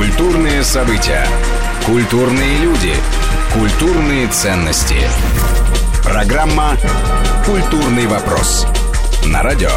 Культурные 0.00 0.64
события. 0.64 1.26
Культурные 1.84 2.56
люди. 2.60 2.94
Культурные 3.52 4.28
ценности. 4.28 4.96
Программа 6.02 6.74
«Культурный 7.44 8.06
вопрос». 8.06 8.66
На 9.26 9.42
радио 9.42 9.68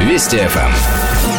Вести 0.00 0.38
ФМ 0.38 1.35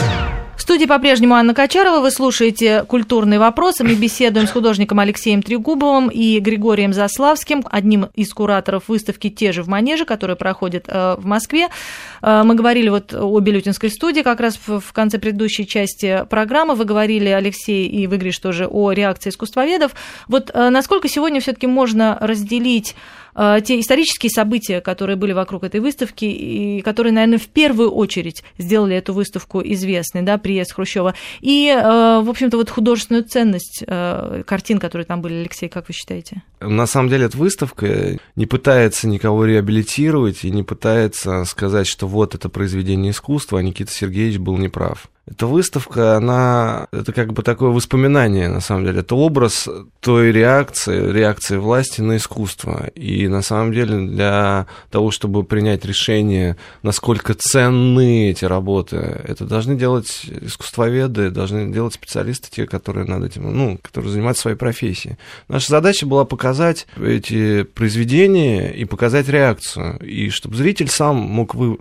студии 0.68 0.84
по-прежнему 0.84 1.34
Анна 1.34 1.54
Качарова. 1.54 2.02
Вы 2.02 2.12
слушаете 2.12 2.84
«Культурный 2.84 3.38
вопрос». 3.38 3.80
Мы 3.80 3.96
беседуем 3.96 4.48
с 4.48 4.52
художником 4.52 5.00
Алексеем 5.00 5.42
Трегубовым 5.42 6.10
и 6.10 6.40
Григорием 6.40 6.92
Заславским, 6.92 7.64
одним 7.72 8.10
из 8.16 8.34
кураторов 8.34 8.90
выставки 8.90 9.30
«Те 9.30 9.54
же 9.54 9.64
в 9.64 9.70
Манеже», 9.70 10.04
которая 10.04 10.36
проходит 10.36 10.84
э, 10.90 11.16
в 11.18 11.26
Москве. 11.26 11.70
Э, 12.22 12.44
мы 12.44 12.56
говорили 12.56 12.90
вот 12.90 13.14
о 13.14 13.40
Белютинской 13.40 13.90
студии 13.90 14.24
как 14.24 14.42
раз 14.42 14.60
в 14.68 14.92
конце 14.92 15.20
предыдущей 15.20 15.66
части 15.66 16.26
программы. 16.30 16.76
Вы 16.76 16.84
говорили, 16.84 17.30
Алексей, 17.30 17.88
и 17.88 18.06
вы, 18.06 18.20
тоже 18.34 18.68
о 18.68 18.92
реакции 18.92 19.30
искусствоведов. 19.30 19.94
Вот 20.28 20.52
э, 20.54 20.70
насколько 20.70 21.08
сегодня 21.08 21.40
все 21.40 21.54
таки 21.54 21.68
можно 21.68 22.18
разделить 22.20 22.94
те 23.38 23.80
исторические 23.80 24.32
события, 24.32 24.82
которые 24.82 25.16
были 25.16 25.32
вокруг 25.32 25.64
этой 25.64 25.80
выставки, 25.80 26.26
и 26.26 26.82
которые, 26.82 27.14
наверное, 27.14 27.38
в 27.38 27.46
первую 27.46 27.92
очередь 27.92 28.44
сделали 28.58 28.96
эту 28.96 29.14
выставку 29.14 29.62
известной, 29.62 30.24
да, 30.24 30.40
приезд 30.58 30.74
Хрущева. 30.74 31.14
И, 31.42 31.70
э, 31.70 32.22
в 32.22 32.30
общем-то, 32.30 32.58
вот 32.58 32.70
художественную 32.70 33.24
ценность 33.24 33.84
э, 33.86 34.44
картин, 34.46 34.80
которые 34.80 35.06
там 35.06 35.22
были, 35.22 35.36
Алексей, 35.36 35.70
как 35.70 35.88
вы 35.88 35.94
считаете? 35.94 36.42
На 36.60 36.88
самом 36.88 37.10
деле, 37.10 37.26
эта 37.26 37.38
выставка 37.38 38.18
не 38.36 38.46
пытается 38.48 39.08
никого 39.08 39.46
реабилитировать 39.46 40.44
и 40.44 40.50
не 40.50 40.64
пытается 40.64 41.46
сказать, 41.46 41.88
что 41.88 42.08
вот 42.08 42.34
это 42.34 42.50
произведение 42.50 43.12
искусства, 43.12 43.60
а 43.60 43.62
Никита 43.62 43.92
Сергеевич 43.92 44.40
был 44.40 44.58
неправ. 44.58 45.08
Эта 45.30 45.46
выставка, 45.46 46.16
она, 46.16 46.88
это 46.94 47.12
как 47.12 47.34
бы 47.34 47.44
такое 47.44 47.70
воспоминание, 47.72 48.48
на 48.48 48.62
самом 48.62 48.86
деле. 48.86 49.02
Это 49.02 49.16
образ 49.16 49.68
той 50.00 50.32
реакции, 50.32 51.12
реакции 51.12 51.58
власти 51.58 52.00
на 52.00 52.16
искусство. 52.16 52.88
И 52.96 53.28
на 53.28 53.42
самом 53.42 53.74
деле 53.74 54.08
для 54.08 54.68
того, 54.90 55.12
чтобы 55.12 55.44
принять 55.44 55.84
решение, 55.84 56.56
насколько 56.82 57.34
ценны 57.34 58.30
эти 58.30 58.46
работы, 58.46 58.96
это 58.96 59.44
должны 59.46 59.76
делать 59.76 60.26
искусствоведы, 60.42 61.30
должны 61.30 61.74
делать 61.74 61.94
специалисты, 61.94 62.50
те, 62.50 62.66
которые 62.66 63.06
над 63.06 63.26
этим, 63.26 63.52
ну, 63.52 63.78
которые 63.82 64.12
занимаются 64.12 64.44
своей 64.44 64.58
профессией. 64.58 65.18
Наша 65.50 65.70
задача 65.70 66.06
была 66.06 66.24
показать 66.24 66.88
эти 66.96 67.64
произведения 67.64 68.72
и 68.72 68.86
показать 68.86 69.28
реакцию. 69.28 70.00
И 70.00 70.30
чтобы 70.30 70.56
зритель 70.56 70.88
сам 70.88 71.18
мог 71.18 71.54
вы 71.54 71.78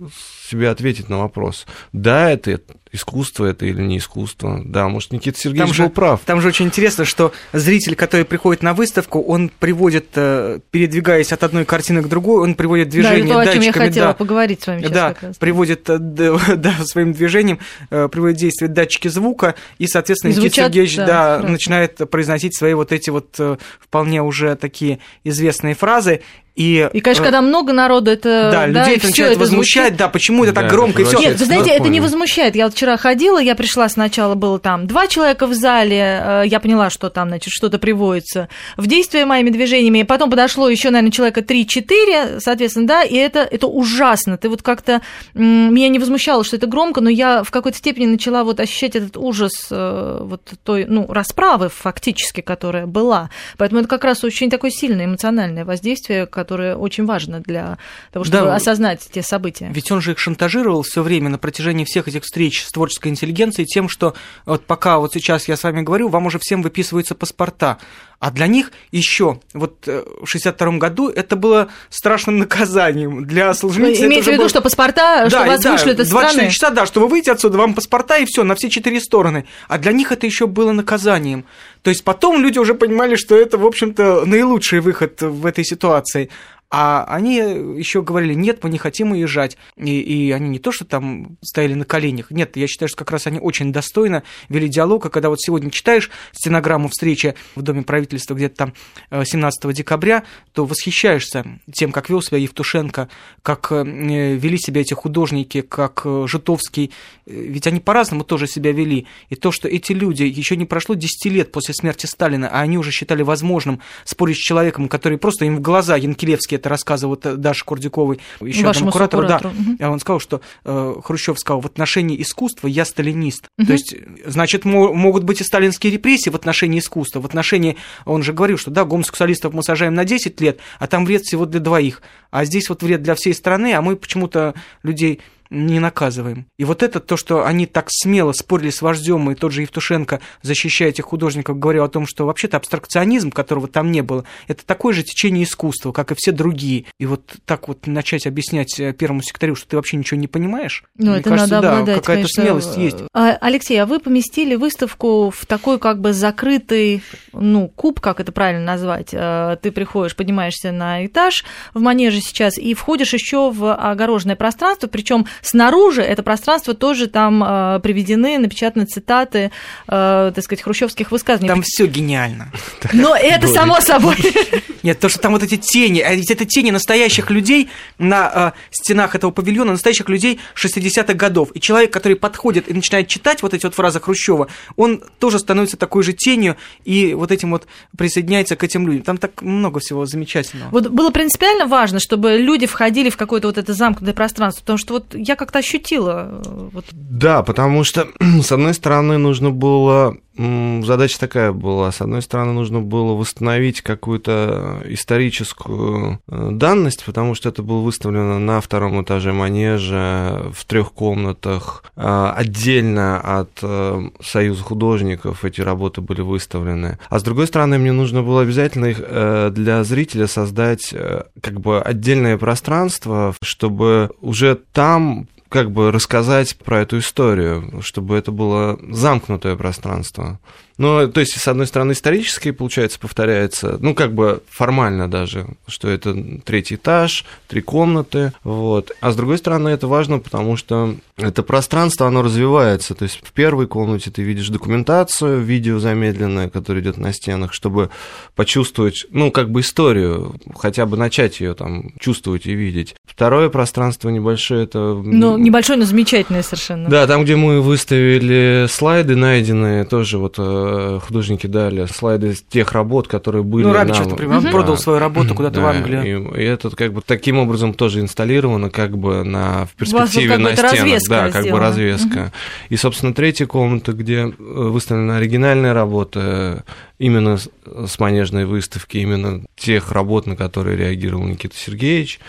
себе 0.49 0.69
ответить 0.69 1.07
на 1.07 1.19
вопрос, 1.19 1.65
да, 1.93 2.29
это 2.29 2.59
искусство 2.91 3.45
это 3.45 3.65
или 3.65 3.81
не 3.81 3.97
искусство. 3.97 4.61
Да, 4.63 4.87
может, 4.87 5.11
Никита 5.11 5.37
Сергеевич 5.37 5.67
там 5.69 5.73
же, 5.73 5.83
был 5.83 5.89
прав. 5.89 6.21
Там 6.25 6.41
же 6.41 6.47
очень 6.49 6.65
интересно, 6.65 7.05
что 7.05 7.33
зритель, 7.53 7.95
который 7.95 8.25
приходит 8.25 8.63
на 8.63 8.73
выставку, 8.73 9.21
он 9.21 9.49
приводит, 9.49 10.07
э, 10.15 10.59
передвигаясь 10.71 11.31
от 11.31 11.43
одной 11.43 11.65
картины 11.65 12.01
к 12.01 12.07
другой, 12.07 12.41
он 12.43 12.55
приводит 12.55 12.89
движение 12.89 13.25
да, 13.25 13.43
то, 13.43 13.49
о 13.49 13.53
чем 13.53 13.61
я 13.61 13.73
хотела 13.73 14.07
да, 14.07 14.13
поговорить 14.13 14.63
с 14.63 14.67
вами 14.67 14.81
сейчас 14.81 14.91
Да, 14.91 15.15
приводит 15.39 15.89
э, 15.89 15.97
да, 16.55 16.73
своим 16.85 17.13
движением, 17.13 17.59
э, 17.89 18.07
приводит 18.11 18.37
действие 18.37 18.69
датчики 18.69 19.07
звука, 19.07 19.55
и, 19.77 19.87
соответственно, 19.87 20.33
звучат, 20.33 20.51
Никита 20.51 20.65
Сергеевич 20.65 20.95
да, 20.97 21.39
да, 21.39 21.47
начинает 21.47 21.97
произносить 22.09 22.57
свои 22.57 22.73
вот 22.73 22.91
эти 22.91 23.09
вот 23.09 23.39
вполне 23.79 24.21
уже 24.21 24.55
такие 24.55 24.99
известные 25.23 25.75
фразы, 25.75 26.21
и, 26.57 26.89
и, 26.91 27.01
конечно, 27.01 27.23
когда 27.23 27.41
много 27.41 27.71
народу, 27.71 28.09
это... 28.09 28.49
Да, 28.51 28.67
да 28.67 28.79
людей 28.79 28.97
это 28.97 29.05
начинает 29.05 29.37
возмущать, 29.37 29.89
звучит. 29.89 29.99
да, 29.99 30.09
почему 30.09 30.43
это 30.43 30.53
да, 30.53 30.61
так 30.61 30.71
громко, 30.71 31.03
и 31.03 31.05
все. 31.05 31.19
Нет, 31.19 31.39
вы 31.39 31.45
знаете, 31.45 31.69
это 31.69 31.87
не 31.87 32.01
возмущает. 32.01 32.55
Я 32.55 32.65
вот 32.65 32.73
вчера 32.73 32.97
ходила, 32.97 33.37
я 33.37 33.53
пришла 33.53 33.87
сначала, 33.89 34.33
было 34.33 34.57
там 34.57 34.87
два 34.87 35.05
человека 35.05 35.45
в 35.45 35.53
зале, 35.53 36.19
э, 36.25 36.43
я 36.47 36.59
поняла, 36.59 36.89
что 36.89 37.11
там, 37.11 37.27
значит, 37.27 37.53
что-то 37.53 37.77
приводится 37.77 38.49
в 38.75 38.87
действие 38.87 39.25
моими 39.25 39.51
движениями, 39.51 40.01
потом 40.01 40.31
подошло 40.31 40.67
еще, 40.67 40.89
наверное, 40.89 41.11
человека 41.11 41.41
3-4, 41.41 42.39
соответственно, 42.39 42.87
да, 42.87 43.03
и 43.03 43.13
это, 43.13 43.41
это 43.41 43.67
ужасно. 43.67 44.39
Ты 44.39 44.49
вот 44.49 44.63
как-то... 44.63 45.03
Меня 45.35 45.89
не 45.89 45.99
возмущало, 45.99 46.43
что 46.43 46.55
это 46.55 46.65
громко, 46.65 47.01
но 47.01 47.11
я 47.11 47.43
в 47.43 47.51
какой-то 47.51 47.77
степени 47.77 48.07
начала 48.07 48.43
вот 48.43 48.59
ощущать 48.59 48.95
этот 48.95 49.15
ужас 49.15 49.67
э, 49.69 50.19
вот 50.23 50.41
той, 50.63 50.85
ну, 50.85 51.05
расправы 51.07 51.69
фактически, 51.69 52.41
которая 52.41 52.87
была. 52.87 53.29
Поэтому 53.59 53.81
это 53.81 53.87
как 53.87 54.03
раз 54.03 54.23
очень 54.23 54.49
такое 54.49 54.71
сильное 54.71 55.05
эмоциональное 55.05 55.63
воздействие, 55.63 56.25
которое 56.25 56.46
очень 56.55 57.05
важно 57.05 57.39
для 57.39 57.77
того, 58.11 58.25
чтобы 58.25 58.45
да, 58.45 58.55
осознать 58.55 59.07
те 59.11 59.21
события. 59.21 59.69
Ведь 59.71 59.91
он 59.91 60.01
же 60.01 60.11
их 60.11 60.19
шантажировал 60.19 60.83
все 60.83 61.01
время 61.01 61.29
на 61.29 61.37
протяжении 61.37 61.85
всех 61.85 62.07
этих 62.07 62.23
встреч 62.23 62.63
с 62.63 62.71
творческой 62.71 63.09
интеллигенцией 63.09 63.65
тем, 63.65 63.89
что 63.89 64.13
вот 64.45 64.65
пока 64.65 64.99
вот 64.99 65.13
сейчас 65.13 65.47
я 65.47 65.57
с 65.57 65.63
вами 65.63 65.81
говорю, 65.81 66.09
вам 66.09 66.25
уже 66.25 66.39
всем 66.39 66.61
выписываются 66.61 67.15
паспорта. 67.15 67.77
А 68.19 68.31
для 68.31 68.47
них 68.47 68.71
еще 68.91 69.39
вот 69.53 69.87
э, 69.87 70.03
в 70.21 70.25
62 70.25 70.77
году 70.77 71.07
это 71.07 71.35
было 71.35 71.67
страшным 71.91 72.39
наказанием 72.39 73.25
для. 73.25 73.53
Вы 73.61 73.93
имеете 73.93 74.23
в 74.23 74.27
виду, 74.27 74.37
было... 74.37 74.49
что 74.49 74.61
паспорта, 74.61 75.25
да, 75.25 75.29
что 75.29 75.45
вас 75.45 75.61
да, 75.61 75.73
вышлют 75.73 75.99
из 75.99 76.09
24 76.09 76.31
страны? 76.31 76.51
часа, 76.51 76.69
да, 76.71 76.85
что 76.87 76.99
вы 76.99 77.07
выйдете 77.07 77.33
отсюда, 77.33 77.59
вам 77.59 77.75
паспорта 77.75 78.17
и 78.17 78.25
все 78.25 78.43
на 78.43 78.55
все 78.55 78.71
четыре 78.71 78.99
стороны. 79.01 79.45
А 79.67 79.77
для 79.77 79.91
них 79.91 80.11
это 80.11 80.25
еще 80.25 80.47
было 80.47 80.71
наказанием. 80.71 81.45
То 81.81 81.89
есть 81.89 82.03
потом 82.03 82.41
люди 82.41 82.59
уже 82.59 82.73
понимали, 82.73 83.15
что 83.15 83.35
это, 83.35 83.57
в 83.57 83.65
общем-то, 83.65 84.25
наилучший 84.25 84.79
выход 84.79 85.21
в 85.21 85.45
этой 85.45 85.63
ситуации. 85.63 86.29
А 86.69 87.05
они 87.07 87.35
еще 87.35 88.01
говорили, 88.01 88.33
нет, 88.33 88.61
мы 88.61 88.69
не 88.69 88.77
хотим 88.77 89.11
уезжать. 89.11 89.57
И, 89.77 90.01
и 90.01 90.31
они 90.31 90.49
не 90.49 90.59
то, 90.59 90.73
что 90.73 90.83
там 90.83 91.37
стояли 91.41 91.75
на 91.75 91.85
коленях. 91.85 92.29
Нет, 92.29 92.57
я 92.57 92.67
считаю, 92.67 92.89
что 92.89 92.97
как 92.97 93.11
раз 93.11 93.25
они 93.25 93.39
очень 93.39 93.71
достойно 93.71 94.23
вели 94.49 94.67
диалог. 94.67 95.05
А 95.05 95.09
когда 95.09 95.29
вот 95.29 95.39
сегодня 95.39 95.71
читаешь 95.71 96.11
стенограмму 96.33 96.89
встречи 96.89 97.35
в 97.55 97.61
Доме 97.61 97.83
правительства 97.83 98.33
где-то 98.33 98.71
там 99.11 99.25
17 99.25 99.63
э, 99.63 99.73
декабря, 99.73 100.23
то 100.51 100.65
восхищаешься 100.65 101.45
тем, 101.71 101.93
как 101.93 102.09
вел 102.09 102.21
себя 102.21 102.37
Евтушенко, 102.37 103.07
как 103.43 103.71
э, 103.71 103.83
вели 103.85 104.57
себя 104.57 104.81
эти 104.81 104.93
художники, 104.93 105.61
как 105.61 106.01
э, 106.03 106.25
Житовский. 106.27 106.91
Ведь 107.25 107.65
они 107.67 107.79
по-разному 107.79 108.25
тоже 108.25 108.45
себя 108.45 108.73
вели. 108.73 109.07
И 109.29 109.35
то, 109.35 109.53
что 109.53 109.69
эти 109.69 109.93
люди, 109.93 110.23
еще 110.23 110.57
не 110.57 110.65
прошло 110.65 110.95
10 110.95 111.31
лет 111.31 111.51
после 111.53 111.73
смерти 111.73 112.07
Сталина, 112.07 112.49
а 112.49 112.59
они 112.59 112.77
уже 112.77 112.91
считали 112.91 113.23
возможным 113.23 113.79
спорить 114.03 114.35
с 114.35 114.41
человеком, 114.41 114.89
который 114.89 115.17
просто 115.17 115.45
им 115.45 115.55
в 115.55 115.61
глаза 115.61 115.95
Янкелевский 115.95 116.56
это 116.57 116.69
рассказывал 116.69 117.17
Даша 117.17 117.65
Курдюковой, 117.65 118.19
еще 118.41 118.69
одному 118.69 118.91
куратору, 118.91 119.23
куратору. 119.23 119.53
да, 119.79 119.85
угу. 119.87 119.93
он 119.93 119.99
сказал, 119.99 120.19
что 120.19 120.41
э, 120.65 120.95
Хрущев 121.03 121.39
сказал, 121.39 121.61
в 121.61 121.65
отношении 121.65 122.21
искусства 122.21 122.67
я 122.67 122.85
сталинист. 122.85 123.47
Угу. 123.57 123.67
То 123.67 123.73
есть, 123.73 123.95
значит, 124.25 124.65
могут 124.65 125.23
быть 125.23 125.41
и 125.41 125.43
сталинские 125.43 125.93
репрессии 125.93 126.29
в 126.29 126.35
отношении 126.35 126.79
искусства, 126.79 127.21
в 127.21 127.25
отношении, 127.25 127.77
он 128.05 128.23
же 128.23 128.33
говорил, 128.33 128.57
что 128.57 128.71
да, 128.71 128.85
гомосексуалистов 128.85 129.53
мы 129.53 129.63
сажаем 129.63 129.93
на 129.93 130.05
10 130.05 130.39
лет, 130.41 130.59
а 130.79 130.87
там 130.87 131.05
вред 131.05 131.23
всего 131.23 131.45
для 131.45 131.59
двоих, 131.59 132.01
а 132.31 132.45
здесь 132.45 132.69
вот 132.69 132.83
вред 132.83 133.01
для 133.01 133.15
всей 133.15 133.33
страны, 133.33 133.73
а 133.73 133.81
мы 133.81 133.95
почему-то 133.95 134.53
людей 134.83 135.21
не 135.49 135.79
наказываем. 135.79 136.45
И 136.57 136.65
вот 136.65 136.83
это 136.83 136.99
то, 136.99 137.17
что 137.17 137.45
они 137.45 137.65
так 137.65 137.87
смело 137.89 138.31
спорили 138.31 138.69
с 138.69 138.81
вождем, 138.81 139.29
и 139.31 139.35
тот 139.35 139.51
же 139.51 139.61
Евтушенко, 139.61 140.21
защищая 140.41 140.89
этих 140.89 141.05
художников, 141.05 141.59
говорил 141.59 141.83
о 141.83 141.89
том, 141.89 142.05
что 142.07 142.25
вообще-то 142.25 142.57
абстракционизм, 142.57 143.31
которого 143.31 143.67
там 143.67 143.91
не 143.91 144.01
было, 144.01 144.25
это 144.47 144.65
такое 144.65 144.93
же 144.93 145.03
течение 145.03 145.43
искусства, 145.43 145.91
как 145.91 146.11
и 146.11 146.15
все 146.17 146.31
другие. 146.31 146.85
И 146.99 147.05
вот 147.05 147.35
так 147.45 147.67
вот 147.67 147.87
начать 147.87 148.27
объяснять 148.27 148.79
э, 148.79 148.93
первому 148.93 149.21
секретарю, 149.21 149.55
что 149.55 149.67
ты 149.67 149.75
вообще 149.75 149.97
ничего 149.97 150.19
не 150.19 150.27
понимаешь, 150.27 150.83
ну, 150.97 151.11
мне 151.11 151.19
это 151.19 151.29
кажется, 151.29 151.55
надо 151.55 151.67
да, 151.67 151.73
обладать, 151.73 151.97
какая-то 151.97 152.27
смелость 152.27 152.77
есть. 152.77 152.97
А, 153.13 153.37
Алексей, 153.41 153.81
а 153.81 153.85
вы 153.85 153.99
поместили 153.99 154.55
выставку 154.55 155.31
в 155.35 155.45
такой 155.45 155.79
как 155.79 156.01
бы 156.01 156.13
закрытый, 156.13 157.03
ну, 157.33 157.67
куб, 157.69 157.99
как 157.99 158.19
это 158.19 158.31
правильно 158.31 158.63
назвать? 158.63 159.09
Э, 159.13 159.57
ты 159.61 159.71
приходишь, 159.71 160.15
поднимаешься 160.15 160.71
на 160.71 161.05
этаж 161.05 161.45
в 161.73 161.79
манеже 161.79 162.21
сейчас 162.21 162.57
и 162.57 162.73
входишь 162.73 163.13
еще 163.13 163.51
в 163.51 163.73
огороженное 163.73 164.35
пространство, 164.35 164.87
причем 164.87 165.25
Снаружи 165.41 166.01
это 166.01 166.23
пространство 166.23 166.73
тоже 166.73 167.07
там 167.07 167.43
э, 167.43 167.79
приведены, 167.81 168.37
напечатаны 168.37 168.85
цитаты, 168.85 169.51
э, 169.87 170.31
так 170.33 170.43
сказать, 170.43 170.61
хрущевских 170.61 171.11
высказываний. 171.11 171.49
Там 171.49 171.63
все 171.63 171.85
гениально. 171.85 172.51
Но 172.93 173.15
это 173.15 173.47
само 173.47 173.79
собой. 173.81 174.17
Нет, 174.83 174.99
то, 174.99 175.09
что 175.09 175.19
там 175.19 175.33
вот 175.33 175.43
эти 175.43 175.57
тени, 175.57 175.99
а 175.99 176.13
ведь 176.13 176.31
это 176.31 176.45
тени 176.45 176.71
настоящих 176.71 177.29
людей 177.29 177.69
на 177.97 178.53
э, 178.55 178.59
стенах 178.71 179.15
этого 179.15 179.31
павильона, 179.31 179.71
настоящих 179.71 180.09
людей 180.09 180.39
60-х 180.55 181.13
годов. 181.13 181.49
И 181.53 181.59
человек, 181.59 181.91
который 181.91 182.15
подходит 182.15 182.69
и 182.69 182.73
начинает 182.73 183.07
читать 183.07 183.41
вот 183.41 183.53
эти 183.53 183.65
вот 183.65 183.75
фразы 183.75 183.99
Хрущева, 183.99 184.47
он 184.75 185.03
тоже 185.19 185.39
становится 185.39 185.77
такой 185.77 186.03
же 186.03 186.13
тенью 186.13 186.57
и 186.85 187.13
вот 187.13 187.31
этим 187.31 187.51
вот 187.51 187.67
присоединяется 187.97 188.55
к 188.55 188.63
этим 188.63 188.87
людям. 188.87 189.03
Там 189.03 189.17
так 189.17 189.41
много 189.41 189.79
всего 189.79 190.05
замечательного. 190.05 190.69
Вот 190.71 190.87
было 190.87 191.09
принципиально 191.09 191.65
важно, 191.65 191.99
чтобы 191.99 192.37
люди 192.37 192.65
входили 192.65 193.09
в 193.09 193.17
какое-то 193.17 193.47
вот 193.47 193.57
это 193.57 193.73
замкнутое 193.73 194.13
пространство, 194.13 194.61
потому 194.61 194.77
что 194.77 194.93
вот 194.95 195.15
я 195.27 195.35
как-то 195.35 195.59
ощутила. 195.59 196.41
Э, 196.45 196.69
вот. 196.73 196.85
Да, 196.91 197.43
потому 197.43 197.83
что, 197.83 198.07
с 198.41 198.51
одной 198.51 198.73
стороны, 198.73 199.17
нужно 199.17 199.51
было 199.51 200.17
задача 200.37 201.19
такая 201.19 201.51
была. 201.51 201.91
С 201.91 202.01
одной 202.01 202.21
стороны, 202.21 202.53
нужно 202.53 202.81
было 202.81 203.13
восстановить 203.13 203.81
какую-то 203.81 204.81
историческую 204.85 206.19
э, 206.27 206.49
данность, 206.51 207.03
потому 207.05 207.35
что 207.35 207.49
это 207.49 207.63
было 207.63 207.81
выставлено 207.81 208.39
на 208.39 208.61
втором 208.61 209.01
этаже 209.01 209.33
манежа 209.33 210.51
в 210.53 210.65
трех 210.65 210.91
комнатах. 210.93 211.83
А, 211.95 212.33
отдельно 212.33 213.19
от 213.19 213.49
э, 213.61 214.09
Союза 214.21 214.63
художников 214.63 215.43
эти 215.43 215.61
работы 215.61 216.01
были 216.01 216.21
выставлены. 216.21 216.99
А 217.09 217.19
с 217.19 217.23
другой 217.23 217.47
стороны, 217.47 217.77
мне 217.77 217.91
нужно 217.91 218.21
было 218.21 218.41
обязательно 218.41 218.85
их 218.85 219.01
э, 219.01 219.49
для 219.51 219.83
зрителя 219.83 220.27
создать 220.27 220.93
как 221.41 221.59
бы 221.59 221.81
отдельное 221.81 222.37
пространство, 222.37 223.33
чтобы 223.41 224.11
уже 224.21 224.55
там 224.55 225.27
как 225.49 225.71
бы 225.71 225.91
рассказать 225.91 226.57
про 226.57 226.81
эту 226.81 226.99
историю, 226.99 227.81
чтобы 227.81 228.15
это 228.17 228.31
было 228.31 228.79
замкнутое 228.89 229.55
пространство. 229.55 230.39
Ну, 230.77 231.07
то 231.07 231.19
есть, 231.19 231.39
с 231.39 231.47
одной 231.47 231.67
стороны, 231.67 231.93
исторически, 231.93 232.51
получается, 232.51 232.99
повторяется, 232.99 233.77
ну, 233.79 233.95
как 233.95 234.13
бы 234.13 234.41
формально 234.49 235.09
даже, 235.09 235.47
что 235.67 235.89
это 235.89 236.15
третий 236.43 236.75
этаж, 236.75 237.25
три 237.47 237.61
комнаты, 237.61 238.33
вот. 238.43 238.91
А 239.01 239.11
с 239.11 239.15
другой 239.15 239.37
стороны, 239.37 239.69
это 239.69 239.87
важно, 239.87 240.19
потому 240.19 240.55
что 240.55 240.95
это 241.17 241.43
пространство, 241.43 242.07
оно 242.07 242.21
развивается. 242.21 242.93
То 242.95 243.03
есть, 243.03 243.19
в 243.23 243.31
первой 243.31 243.67
комнате 243.67 244.11
ты 244.11 244.21
видишь 244.21 244.49
документацию, 244.49 245.41
видео 245.41 245.79
замедленное, 245.79 246.49
которое 246.49 246.81
идет 246.81 246.97
на 246.97 247.13
стенах, 247.13 247.53
чтобы 247.53 247.89
почувствовать, 248.35 249.05
ну, 249.11 249.31
как 249.31 249.49
бы 249.49 249.61
историю, 249.61 250.35
хотя 250.55 250.85
бы 250.85 250.97
начать 250.97 251.39
ее 251.39 251.53
там 251.53 251.91
чувствовать 251.99 252.45
и 252.45 252.53
видеть. 252.53 252.95
Второе 253.05 253.49
пространство 253.49 254.09
небольшое, 254.09 254.65
это... 254.65 254.79
Ну, 254.79 255.37
небольшое, 255.37 255.79
но 255.79 255.85
замечательное 255.85 256.43
совершенно. 256.43 256.89
Да, 256.89 257.07
там, 257.07 257.23
где 257.23 257.35
мы 257.35 257.61
выставили 257.61 258.67
слайды 258.69 259.15
найденные, 259.15 259.83
тоже 259.85 260.19
вот 260.19 260.37
Э, 260.37 260.66
художники 261.05 261.47
дали 261.47 261.85
слайды 261.85 262.35
тех 262.49 262.71
работ, 262.71 263.07
которые 263.07 263.43
были. 263.43 263.63
Ну, 263.65 263.73
Рабичев, 263.73 264.01
нам... 264.01 264.09
например, 264.09 264.37
он 264.37 264.51
продал 264.51 264.77
свою 264.77 264.99
работу 264.99 265.35
куда-то 265.35 265.55
да, 265.55 265.61
в 265.61 265.65
Англию. 265.67 266.33
И, 266.33 266.41
и 266.41 266.43
это 266.43 266.69
как 266.69 266.93
бы 266.93 267.01
таким 267.05 267.39
образом 267.39 267.73
тоже 267.73 268.01
инсталлировано, 268.01 268.69
как 268.69 268.97
бы 268.97 269.23
на, 269.23 269.65
в 269.65 269.73
перспективе 269.73 270.37
на 270.37 270.55
стенах. 270.55 271.07
Да, 271.07 271.31
как 271.31 271.49
бы 271.49 271.59
развеска. 271.59 272.19
Угу. 272.19 272.31
И, 272.69 272.77
собственно, 272.77 273.13
третья 273.13 273.45
комната, 273.45 273.93
где 273.93 274.27
э, 274.27 274.33
выставлена 274.37 275.17
оригинальная 275.17 275.73
работа, 275.73 276.63
именно 276.99 277.37
с 277.37 277.99
манежной 277.99 278.45
выставки, 278.45 278.97
именно 278.97 279.43
тех 279.55 279.91
работ, 279.91 280.25
на 280.25 280.35
которые 280.35 280.77
реагировал 280.77 281.25
Никита 281.25 281.55
Сергеевич. 281.55 282.19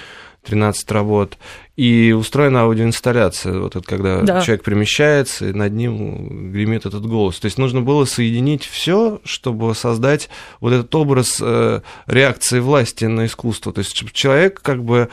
13 0.44 0.90
работ, 0.92 1.36
и 1.78 2.10
устроена 2.10 2.62
аудиоинсталляция, 2.62 3.60
вот 3.60 3.76
это 3.76 3.86
когда 3.86 4.22
да. 4.22 4.40
человек 4.40 4.64
перемещается, 4.64 5.46
и 5.46 5.52
над 5.52 5.72
ним 5.72 6.50
гремит 6.50 6.86
этот 6.86 7.06
голос. 7.06 7.38
То 7.38 7.44
есть 7.44 7.56
нужно 7.56 7.82
было 7.82 8.04
соединить 8.04 8.64
все, 8.64 9.20
чтобы 9.24 9.72
создать 9.76 10.28
вот 10.58 10.72
этот 10.72 10.92
образ 10.96 11.38
э, 11.40 11.82
реакции 12.08 12.58
власти 12.58 13.04
на 13.04 13.26
искусство. 13.26 13.72
То 13.72 13.78
есть 13.78 13.94
чтобы 13.94 14.10
человек 14.10 14.60
как 14.60 14.82
бы 14.82 15.08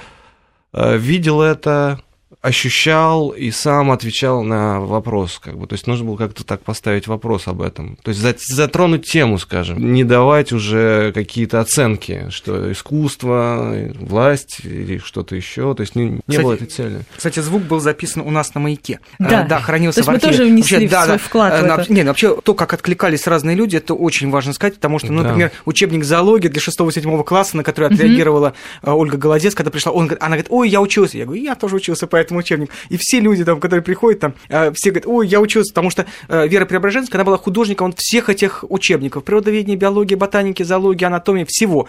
э, 0.73 0.97
видел 0.97 1.43
это, 1.43 2.01
ощущал 2.45 3.29
и 3.29 3.49
сам 3.49 3.89
отвечал 3.89 4.43
на 4.43 4.79
вопрос, 4.79 5.39
как 5.43 5.57
бы, 5.57 5.65
то 5.65 5.73
есть 5.73 5.87
нужно 5.87 6.05
было 6.05 6.15
как-то 6.15 6.43
так 6.43 6.61
поставить 6.61 7.07
вопрос 7.07 7.47
об 7.47 7.61
этом, 7.61 7.97
то 8.03 8.09
есть 8.09 8.21
затронуть 8.21 9.09
тему, 9.09 9.39
скажем, 9.39 9.93
не 9.93 10.03
давать 10.03 10.51
уже 10.51 11.11
какие-то 11.13 11.59
оценки, 11.59 12.27
что 12.29 12.71
искусство, 12.71 13.75
власть 13.95 14.59
или 14.63 14.99
что-то 14.99 15.35
еще, 15.35 15.73
то 15.73 15.81
есть 15.81 15.95
не, 15.95 16.05
не 16.05 16.19
кстати, 16.27 16.41
было 16.43 16.53
этой 16.53 16.67
цели. 16.67 16.99
Кстати, 17.17 17.39
звук 17.39 17.63
был 17.63 17.79
записан 17.79 18.21
у 18.21 18.29
нас 18.29 18.53
на 18.53 18.61
маяке, 18.61 18.99
да, 19.17 19.43
да 19.43 19.59
хранился 19.59 20.03
то 20.03 20.11
есть 20.11 20.23
в 20.23 20.25
архиве. 20.27 20.31
мы 20.31 20.37
тоже 20.37 20.51
внесли 20.51 20.77
вообще, 20.77 20.89
да, 20.89 21.05
свой 21.05 21.17
вклад 21.17 21.61
в 21.61 21.65
это. 21.65 21.91
Не, 21.93 22.03
ну, 22.03 22.09
вообще 22.09 22.35
то, 22.41 22.53
как 22.53 22.73
откликались 22.73 23.25
разные 23.25 23.55
люди, 23.55 23.77
это 23.77 23.95
очень 23.95 24.29
важно 24.29 24.53
сказать, 24.53 24.75
потому 24.75 24.99
что, 24.99 25.11
ну, 25.11 25.23
да. 25.23 25.29
например, 25.29 25.51
учебник 25.65 26.03
зоологии 26.03 26.47
для 26.47 26.61
6-7 26.61 27.23
класса, 27.23 27.57
на 27.57 27.63
который 27.63 27.89
отреагировала 27.89 28.53
угу. 28.83 28.91
Ольга 28.91 29.17
Голодец, 29.17 29.55
когда 29.55 29.71
пришла, 29.71 29.91
он, 29.91 30.11
она 30.19 30.35
говорит, 30.35 30.47
ой, 30.49 30.69
я 30.69 30.79
учился, 30.79 31.17
я 31.17 31.25
говорю, 31.25 31.41
я 31.41 31.55
тоже 31.55 31.77
учился, 31.77 32.05
поэтому 32.05 32.34
этому 32.35 32.39
учебнику. 32.39 32.73
И 32.89 32.97
все 32.99 33.19
люди, 33.19 33.43
там, 33.43 33.59
которые 33.59 33.83
приходят, 33.83 34.19
там, 34.19 34.33
э, 34.49 34.71
все 34.73 34.91
говорят, 34.91 35.07
ой, 35.07 35.27
я 35.27 35.39
учился, 35.39 35.73
потому 35.73 35.89
что 35.89 36.05
э, 36.27 36.47
Вера 36.47 36.65
Преображенская, 36.65 37.19
она 37.19 37.25
была 37.25 37.37
художником 37.37 37.93
всех 37.95 38.29
этих 38.29 38.63
учебников. 38.67 39.23
Природоведения, 39.23 39.75
биологии, 39.75 40.15
ботаники, 40.15 40.63
зоологии, 40.63 41.05
анатомии, 41.05 41.45
всего, 41.47 41.87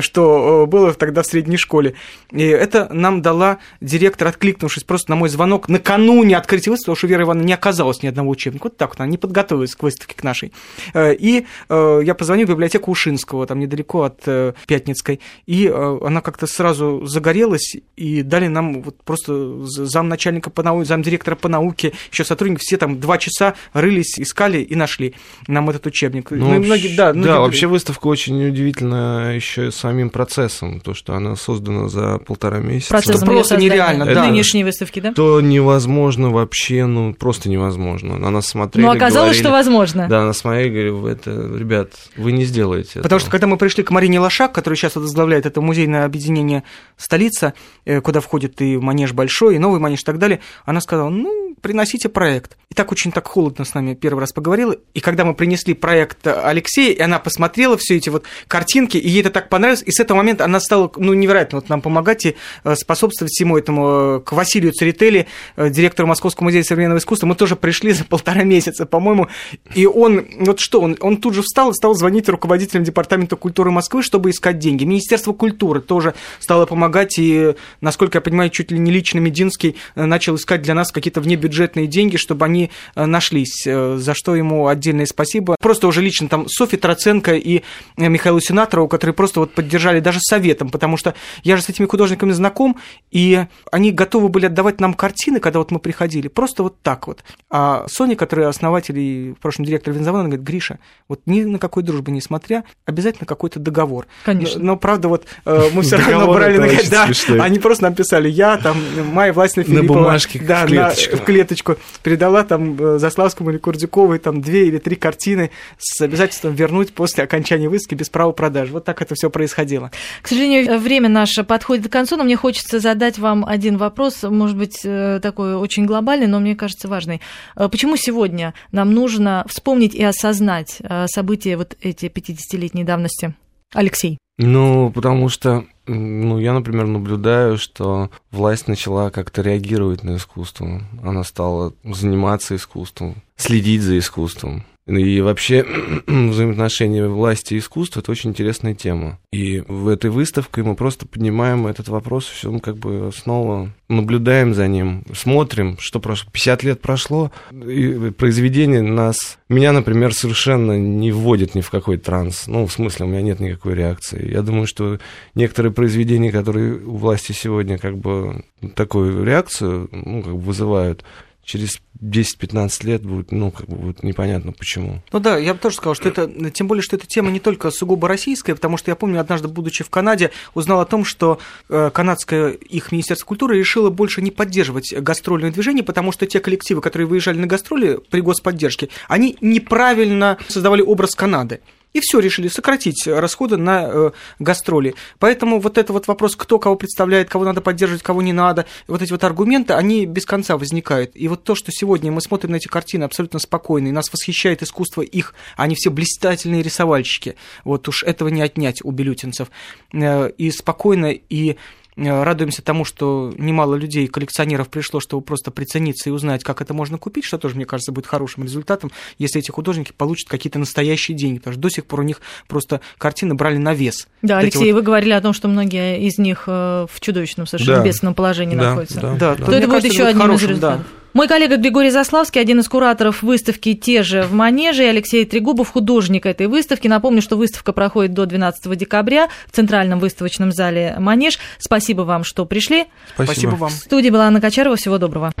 что 0.00 0.64
э, 0.64 0.66
было 0.66 0.92
тогда 0.94 1.22
в 1.22 1.26
средней 1.26 1.56
школе. 1.56 1.94
И 2.30 2.42
это 2.42 2.88
нам 2.92 3.22
дала 3.22 3.58
директор, 3.80 4.28
откликнувшись 4.28 4.84
просто 4.84 5.10
на 5.10 5.16
мой 5.16 5.28
звонок 5.28 5.68
накануне 5.68 6.36
открытия 6.36 6.70
выставки, 6.70 6.86
потому 6.86 6.96
что 6.96 7.06
Вера 7.06 7.24
Ивановна 7.24 7.46
не 7.46 7.54
оказалась 7.54 8.02
ни 8.02 8.06
одного 8.06 8.30
учебника. 8.30 8.64
Вот 8.64 8.76
так 8.76 8.90
вот, 8.90 9.00
она 9.00 9.08
не 9.08 9.18
подготовилась 9.18 9.74
к 9.74 9.82
выставке 9.82 10.14
к 10.14 10.22
нашей. 10.22 10.52
И 10.94 11.46
я 11.68 12.14
позвонил 12.14 12.46
в 12.46 12.50
библиотеку 12.50 12.90
Ушинского, 12.90 13.46
там 13.46 13.58
недалеко 13.58 14.02
от 14.02 14.22
Пятницкой, 14.66 15.20
и 15.46 15.66
она 15.68 16.20
как-то 16.20 16.46
сразу 16.46 17.06
загорелась, 17.06 17.76
и 17.96 18.22
дали 18.22 18.48
нам 18.48 18.82
вот 18.82 19.02
просто 19.02 19.64
замначальника 19.86 20.50
по 20.50 20.62
науке, 20.62 20.86
замдиректора 20.86 21.34
по 21.36 21.48
науке, 21.48 21.92
еще 22.10 22.24
сотрудники, 22.24 22.60
все 22.60 22.76
там 22.76 23.00
два 23.00 23.18
часа 23.18 23.54
рылись, 23.72 24.18
искали 24.18 24.58
и 24.58 24.74
нашли 24.74 25.14
нам 25.46 25.70
этот 25.70 25.86
учебник. 25.86 26.30
Ну, 26.30 26.54
ну, 26.54 26.60
многие, 26.60 26.96
да, 26.96 27.12
многие... 27.12 27.28
да, 27.28 27.40
вообще 27.40 27.66
выставка 27.66 28.06
очень 28.06 28.46
удивительна 28.48 29.34
еще 29.34 29.70
самим 29.70 30.10
процессом, 30.10 30.80
то, 30.80 30.94
что 30.94 31.14
она 31.14 31.36
создана 31.36 31.88
за 31.88 32.18
полтора 32.18 32.58
месяца. 32.58 32.90
Процессом 32.90 33.28
просто 33.28 33.56
нереально, 33.56 34.04
да. 34.06 34.26
Нынешней 34.26 34.64
выставки, 34.64 35.00
да? 35.00 35.12
То 35.12 35.40
невозможно 35.40 36.30
вообще, 36.30 36.86
ну, 36.86 37.14
просто 37.14 37.48
невозможно. 37.48 38.18
На 38.18 38.30
нас 38.30 38.46
смотрели, 38.46 38.84
Ну, 38.84 38.92
оказалось, 38.92 39.36
говорили, 39.36 39.42
что 39.42 39.50
возможно. 39.50 40.08
Да, 40.08 40.24
на 40.24 40.32
смотрели, 40.32 40.90
говорили, 40.90 41.12
это, 41.12 41.30
ребят, 41.58 41.92
вы 42.16 42.32
не 42.32 42.44
сделаете 42.44 42.94
Потому 42.94 43.06
этого. 43.06 43.20
что, 43.20 43.30
когда 43.30 43.46
мы 43.46 43.56
пришли 43.56 43.82
к 43.82 43.90
Марине 43.90 44.20
Лошак, 44.20 44.52
которая 44.52 44.76
сейчас 44.76 44.96
возглавляет 44.96 45.46
это 45.46 45.60
музейное 45.60 46.04
объединение 46.04 46.64
«Столица», 46.96 47.54
э, 47.84 48.00
куда 48.00 48.20
входит 48.20 48.60
и 48.60 48.76
манеж 48.76 49.12
большой, 49.12 49.57
и 49.58 49.60
новый 49.60 49.80
манеж 49.80 50.00
и 50.00 50.04
так 50.04 50.18
далее, 50.18 50.40
она 50.64 50.80
сказала, 50.80 51.10
ну, 51.10 51.54
приносите 51.60 52.08
проект. 52.08 52.56
И 52.70 52.74
так 52.74 52.92
очень 52.92 53.12
так 53.12 53.26
холодно 53.26 53.64
с 53.64 53.74
нами 53.74 53.94
первый 53.94 54.20
раз 54.20 54.32
поговорила. 54.32 54.76
И 54.94 55.00
когда 55.00 55.24
мы 55.24 55.34
принесли 55.34 55.74
проект 55.74 56.26
Алексея, 56.26 56.92
и 56.92 57.00
она 57.00 57.18
посмотрела 57.18 57.76
все 57.76 57.96
эти 57.96 58.08
вот 58.08 58.24
картинки, 58.46 58.96
и 58.96 59.08
ей 59.08 59.20
это 59.20 59.30
так 59.30 59.48
понравилось, 59.48 59.82
и 59.84 59.90
с 59.90 60.00
этого 60.00 60.18
момента 60.18 60.44
она 60.44 60.60
стала, 60.60 60.90
ну, 60.96 61.12
невероятно 61.12 61.58
вот 61.58 61.68
нам 61.68 61.80
помогать 61.82 62.26
и 62.26 62.36
э, 62.64 62.74
способствовать 62.76 63.32
всему 63.32 63.56
этому. 63.56 64.20
К 64.24 64.32
Василию 64.32 64.72
Церетели, 64.72 65.26
э, 65.56 65.70
директору 65.70 66.08
Московского 66.08 66.44
музея 66.44 66.62
современного 66.62 66.98
искусства, 66.98 67.26
мы 67.26 67.34
тоже 67.34 67.56
пришли 67.56 67.92
за 67.92 68.04
полтора 68.04 68.44
месяца, 68.44 68.86
по-моему, 68.86 69.28
и 69.74 69.86
он, 69.86 70.26
вот 70.40 70.60
что, 70.60 70.80
он, 70.80 70.96
он 71.00 71.16
тут 71.18 71.34
же 71.34 71.42
встал 71.42 71.70
и 71.70 71.74
стал 71.74 71.94
звонить 71.94 72.28
руководителям 72.28 72.84
Департамента 72.84 73.36
культуры 73.36 73.70
Москвы, 73.70 74.02
чтобы 74.02 74.30
искать 74.30 74.58
деньги. 74.58 74.84
Министерство 74.84 75.32
культуры 75.32 75.80
тоже 75.80 76.14
стало 76.38 76.66
помогать, 76.66 77.18
и, 77.18 77.54
насколько 77.80 78.18
я 78.18 78.22
понимаю, 78.22 78.50
чуть 78.50 78.70
ли 78.70 78.78
не 78.78 78.90
лично 78.90 79.18
Мединский 79.48 79.76
Э, 79.94 80.04
начал 80.04 80.36
искать 80.36 80.62
для 80.62 80.74
нас 80.74 80.92
какие-то 80.92 81.20
внебюджетные 81.20 81.86
деньги, 81.86 82.16
чтобы 82.16 82.44
они 82.44 82.70
э, 82.94 83.04
нашлись, 83.04 83.66
э, 83.66 83.96
за 83.96 84.14
что 84.14 84.34
ему 84.34 84.68
отдельное 84.68 85.06
спасибо. 85.06 85.56
Просто 85.60 85.88
уже 85.88 86.02
лично 86.02 86.28
там 86.28 86.48
Софья 86.48 86.78
Троценко 86.78 87.34
и 87.34 87.62
Михаилу 87.96 88.40
Сенаторову, 88.40 88.88
которые 88.88 89.14
просто 89.14 89.40
вот 89.40 89.52
поддержали 89.52 90.00
даже 90.00 90.20
советом, 90.20 90.70
потому 90.70 90.96
что 90.96 91.14
я 91.42 91.56
же 91.56 91.62
с 91.62 91.68
этими 91.68 91.86
художниками 91.86 92.32
знаком, 92.32 92.76
и 93.10 93.46
они 93.72 93.92
готовы 93.92 94.28
были 94.28 94.46
отдавать 94.46 94.80
нам 94.80 94.94
картины, 94.94 95.40
когда 95.40 95.58
вот 95.58 95.70
мы 95.70 95.78
приходили, 95.78 96.28
просто 96.28 96.62
вот 96.62 96.80
так 96.82 97.06
вот. 97.06 97.24
А 97.50 97.86
Соня, 97.88 98.16
которая 98.16 98.48
основатель 98.48 98.98
и 98.98 99.32
в 99.32 99.40
прошлом 99.40 99.64
директор 99.64 99.92
Винзавода, 99.92 100.20
она 100.20 100.28
говорит, 100.28 100.46
Гриша, 100.46 100.78
вот 101.08 101.20
ни 101.26 101.42
на 101.42 101.58
какой 101.58 101.82
дружбы 101.82 102.10
не 102.12 102.20
смотря, 102.20 102.64
обязательно 102.84 103.26
какой-то 103.26 103.58
договор. 103.58 104.06
Конечно. 104.24 104.60
Но, 104.60 104.66
но 104.66 104.76
правда, 104.76 105.08
вот 105.08 105.26
мы 105.44 105.82
все 105.82 105.96
равно 106.10 106.32
брали 106.32 106.58
на 106.58 106.68
да, 106.90 107.08
они 107.42 107.58
просто 107.58 107.84
нам 107.84 107.94
писали, 107.94 108.28
я 108.28 108.56
там, 108.58 108.76
Майя 109.12 109.32
Властина 109.38 109.64
Филиппова, 109.64 109.98
бумажке 109.98 110.40
да, 110.40 110.64
в 110.64 110.68
клеточку. 110.68 111.16
На, 111.16 111.22
в 111.22 111.24
клеточку 111.24 111.76
передала 112.02 112.42
там 112.42 112.76
э, 112.78 112.98
Заславскому 112.98 113.50
или 113.50 113.58
Курдюковой 113.58 114.18
там 114.18 114.42
две 114.42 114.66
или 114.66 114.78
три 114.78 114.96
картины 114.96 115.50
с 115.78 116.00
обязательством 116.00 116.54
вернуть 116.54 116.92
после 116.92 117.22
окончания 117.22 117.68
выставки 117.68 117.94
без 117.94 118.08
права 118.08 118.32
продажи. 118.32 118.72
Вот 118.72 118.84
так 118.84 119.00
это 119.00 119.14
все 119.14 119.30
происходило. 119.30 119.92
К 120.22 120.28
сожалению, 120.28 120.78
время 120.80 121.08
наше 121.08 121.44
подходит 121.44 121.88
к 121.88 121.92
концу, 121.92 122.16
но 122.16 122.24
мне 122.24 122.36
хочется 122.36 122.80
задать 122.80 123.18
вам 123.18 123.44
один 123.44 123.76
вопрос, 123.76 124.24
может 124.24 124.56
быть, 124.56 124.80
э, 124.84 125.20
такой 125.22 125.54
очень 125.54 125.86
глобальный, 125.86 126.26
но 126.26 126.40
мне 126.40 126.56
кажется 126.56 126.88
важный. 126.88 127.20
Э, 127.54 127.68
почему 127.68 127.96
сегодня 127.96 128.54
нам 128.72 128.92
нужно 128.92 129.44
вспомнить 129.48 129.94
и 129.94 130.02
осознать 130.02 130.78
события 131.06 131.56
вот 131.56 131.76
эти 131.80 132.06
50-летней 132.06 132.82
давности? 132.82 133.34
Алексей. 133.74 134.18
Ну, 134.38 134.90
потому 134.90 135.28
что 135.28 135.64
Ну, 135.88 136.38
я, 136.38 136.52
например, 136.52 136.86
наблюдаю, 136.86 137.56
что 137.56 138.10
власть 138.30 138.68
начала 138.68 139.10
как-то 139.10 139.42
реагировать 139.42 140.04
на 140.04 140.16
искусство. 140.16 140.82
Она 141.02 141.24
стала 141.24 141.72
заниматься 141.82 142.54
искусством, 142.54 143.16
следить 143.36 143.82
за 143.82 143.98
искусством. 143.98 144.64
И 144.88 145.20
вообще 145.20 145.64
взаимоотношения 146.06 147.06
власти 147.06 147.54
и 147.54 147.58
искусства– 147.58 148.00
это 148.00 148.10
очень 148.10 148.30
интересная 148.30 148.74
тема. 148.74 149.18
И 149.32 149.62
в 149.68 149.88
этой 149.88 150.10
выставке 150.10 150.62
мы 150.62 150.74
просто 150.74 151.06
поднимаем 151.06 151.66
этот 151.66 151.88
вопрос, 151.88 152.24
все 152.24 152.50
мы 152.50 152.60
как 152.60 152.78
бы 152.78 153.10
снова 153.14 153.70
наблюдаем 153.88 154.54
за 154.54 154.66
ним, 154.66 155.04
смотрим, 155.14 155.76
что 155.78 156.00
прошло. 156.00 156.30
50 156.32 156.62
лет 156.62 156.80
прошло, 156.80 157.30
и 157.52 158.10
произведение 158.16 158.82
нас... 158.82 159.38
Меня, 159.50 159.72
например, 159.72 160.14
совершенно 160.14 160.78
не 160.78 161.12
вводит 161.12 161.54
ни 161.54 161.60
в 161.60 161.70
какой 161.70 161.98
транс. 161.98 162.46
Ну, 162.46 162.66
в 162.66 162.72
смысле, 162.72 163.06
у 163.06 163.08
меня 163.08 163.22
нет 163.22 163.40
никакой 163.40 163.74
реакции. 163.74 164.30
Я 164.30 164.42
думаю, 164.42 164.66
что 164.66 164.98
некоторые 165.34 165.72
произведения, 165.78 166.32
которые 166.32 166.74
у 166.74 166.96
власти 166.96 167.30
сегодня 167.30 167.78
как 167.78 167.96
бы 167.98 168.42
такую 168.74 169.22
реакцию 169.22 169.88
ну, 169.92 170.24
как 170.24 170.32
бы 170.32 170.40
вызывают, 170.40 171.04
через 171.44 171.80
10-15 172.02 172.84
лет 172.84 173.02
будет, 173.02 173.30
ну, 173.30 173.52
как 173.52 173.68
бы 173.68 173.76
будет 173.76 174.02
непонятно 174.02 174.50
почему. 174.50 175.04
Ну 175.12 175.20
да, 175.20 175.38
я 175.38 175.54
бы 175.54 175.60
тоже 175.60 175.76
сказал, 175.76 175.94
что 175.94 176.08
это, 176.08 176.50
тем 176.50 176.66
более, 176.66 176.82
что 176.82 176.96
эта 176.96 177.06
тема 177.06 177.30
не 177.30 177.38
только 177.38 177.70
сугубо 177.70 178.08
российская, 178.08 178.56
потому 178.56 178.76
что 178.76 178.90
я 178.90 178.96
помню, 178.96 179.20
однажды, 179.20 179.46
будучи 179.46 179.84
в 179.84 179.88
Канаде, 179.88 180.32
узнал 180.52 180.80
о 180.80 180.84
том, 180.84 181.04
что 181.04 181.38
э, 181.68 181.90
канадское 181.94 182.50
их 182.50 182.90
Министерство 182.90 183.26
культуры 183.26 183.56
решило 183.56 183.88
больше 183.88 184.20
не 184.20 184.32
поддерживать 184.32 184.92
гастрольное 184.92 185.52
движение, 185.52 185.84
потому 185.84 186.10
что 186.10 186.26
те 186.26 186.40
коллективы, 186.40 186.80
которые 186.80 187.06
выезжали 187.06 187.38
на 187.38 187.46
гастроли 187.46 188.00
при 188.10 188.20
господдержке, 188.20 188.88
они 189.06 189.36
неправильно 189.40 190.38
создавали 190.48 190.82
образ 190.82 191.14
Канады. 191.14 191.60
И 191.94 192.00
все, 192.00 192.20
решили 192.20 192.48
сократить 192.48 193.06
расходы 193.06 193.56
на 193.56 193.84
э, 193.84 194.10
гастроли. 194.38 194.94
Поэтому 195.18 195.58
вот 195.58 195.78
этот 195.78 195.90
вот 195.90 196.06
вопрос, 196.06 196.36
кто 196.36 196.58
кого 196.58 196.76
представляет, 196.76 197.30
кого 197.30 197.44
надо 197.44 197.60
поддерживать, 197.60 198.02
кого 198.02 198.20
не 198.22 198.32
надо, 198.32 198.66
вот 198.86 199.00
эти 199.00 199.10
вот 199.10 199.24
аргументы, 199.24 199.72
они 199.72 200.04
без 200.06 200.26
конца 200.26 200.56
возникают. 200.58 201.12
И 201.14 201.28
вот 201.28 201.44
то, 201.44 201.54
что 201.54 201.72
сегодня 201.72 202.12
мы 202.12 202.20
смотрим 202.20 202.52
на 202.52 202.56
эти 202.56 202.68
картины 202.68 203.04
абсолютно 203.04 203.38
спокойно, 203.38 203.88
и 203.88 203.92
нас 203.92 204.12
восхищает 204.12 204.62
искусство 204.62 205.02
их, 205.02 205.34
они 205.56 205.74
все 205.74 205.90
блистательные 205.90 206.62
рисовальщики. 206.62 207.36
Вот 207.64 207.88
уж 207.88 208.02
этого 208.02 208.28
не 208.28 208.42
отнять 208.42 208.80
у 208.84 208.90
белютинцев. 208.90 209.50
Э, 209.92 210.30
и 210.30 210.50
спокойно, 210.50 211.06
и 211.12 211.56
радуемся 211.98 212.62
тому, 212.62 212.84
что 212.84 213.32
немало 213.36 213.74
людей, 213.74 214.06
коллекционеров 214.06 214.68
пришло, 214.68 215.00
чтобы 215.00 215.22
просто 215.22 215.50
прицениться 215.50 216.08
и 216.08 216.12
узнать, 216.12 216.44
как 216.44 216.60
это 216.60 216.74
можно 216.74 216.98
купить, 216.98 217.24
что 217.24 217.38
тоже, 217.38 217.56
мне 217.56 217.64
кажется, 217.64 217.92
будет 217.92 218.06
хорошим 218.06 218.44
результатом, 218.44 218.90
если 219.18 219.40
эти 219.40 219.50
художники 219.50 219.92
получат 219.96 220.28
какие-то 220.28 220.58
настоящие 220.58 221.16
деньги, 221.16 221.38
потому 221.38 221.54
что 221.54 221.62
до 221.62 221.70
сих 221.70 221.86
пор 221.86 222.00
у 222.00 222.02
них 222.04 222.20
просто 222.46 222.80
картины 222.98 223.34
брали 223.34 223.58
на 223.58 223.74
вес. 223.74 224.08
Да, 224.22 224.36
вот 224.36 224.42
Алексей, 224.44 224.72
вот... 224.72 224.78
вы 224.78 224.82
говорили 224.82 225.12
о 225.12 225.20
том, 225.20 225.32
что 225.32 225.48
многие 225.48 226.00
из 226.06 226.18
них 226.18 226.44
э, 226.46 226.86
в 226.90 227.00
чудовищном 227.00 227.46
совершенно 227.46 227.78
да. 227.78 227.84
бедственном 227.84 228.14
положении 228.14 228.56
да, 228.56 228.70
находятся. 228.70 229.00
Да, 229.00 229.14
да, 229.14 229.36
да. 229.36 229.44
То, 229.44 229.52
это 229.52 229.68
будет 229.68 229.84
еще 229.84 230.04
одним 230.04 230.22
хорошим, 230.22 230.46
из 230.46 230.50
результатов. 230.50 230.86
Да. 230.90 230.97
Мой 231.18 231.26
коллега 231.26 231.56
Григорий 231.56 231.90
Заславский, 231.90 232.40
один 232.40 232.60
из 232.60 232.68
кураторов 232.68 233.24
выставки 233.24 233.74
«Те 233.74 234.04
же 234.04 234.22
в 234.22 234.32
Манеже», 234.32 234.84
и 234.84 234.86
Алексей 234.86 235.24
Трегубов, 235.24 235.72
художник 235.72 236.26
этой 236.26 236.46
выставки. 236.46 236.86
Напомню, 236.86 237.22
что 237.22 237.36
выставка 237.36 237.72
проходит 237.72 238.14
до 238.14 238.24
12 238.24 238.78
декабря 238.78 239.28
в 239.48 239.50
Центральном 239.50 239.98
выставочном 239.98 240.52
зале 240.52 240.94
«Манеж». 240.96 241.40
Спасибо 241.58 242.02
вам, 242.02 242.22
что 242.22 242.44
пришли. 242.46 242.84
Спасибо, 243.14 243.32
Спасибо 243.32 243.50
вам. 243.56 243.70
В 243.70 243.72
студии 243.72 244.10
была 244.10 244.28
Анна 244.28 244.40
Качарова. 244.40 244.76
Всего 244.76 244.98
доброго. 244.98 245.32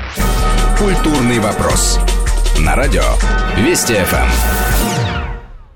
Культурный 0.80 1.38
вопрос. 1.38 2.00
На 2.58 2.74
радио 2.74 3.04
Вести 3.58 3.94
ФМ. 3.94 4.87